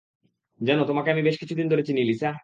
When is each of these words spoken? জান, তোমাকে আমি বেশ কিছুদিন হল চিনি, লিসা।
জান, 0.61 0.79
তোমাকে 0.85 1.09
আমি 1.11 1.21
বেশ 1.21 1.35
কিছুদিন 1.37 1.65
হল 1.71 1.81
চিনি, 1.83 2.01
লিসা। 2.03 2.31